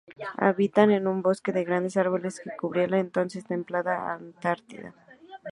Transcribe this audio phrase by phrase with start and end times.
[0.35, 4.95] Habitaba en un bosque de grandes árboles que cubría la entonces templada Antártida.